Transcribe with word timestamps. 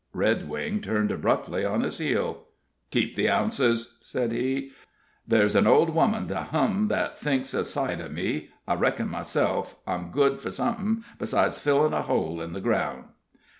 Redwing 0.15 0.81
turned 0.81 1.11
abruptly 1.11 1.63
on 1.63 1.81
his 1.81 1.99
heel. 1.99 2.47
"Keep 2.89 3.13
the 3.13 3.29
ounces," 3.29 3.97
said 4.01 4.31
he. 4.31 4.71
"Ther's 5.29 5.55
an 5.55 5.67
old 5.67 5.91
woman 5.93 6.27
to 6.29 6.37
hum 6.39 6.87
that 6.87 7.15
thinks 7.15 7.53
a 7.53 7.63
sight 7.63 8.01
o' 8.01 8.09
me 8.09 8.49
I 8.67 8.73
reckon, 8.73 9.09
myself, 9.09 9.75
I'm 9.85 10.09
good 10.09 10.39
fur 10.39 10.49
somethin' 10.49 11.03
besides 11.19 11.59
fillin' 11.59 11.93
a 11.93 12.01
hole 12.01 12.41
in 12.41 12.53
the 12.53 12.61
ground." 12.61 13.09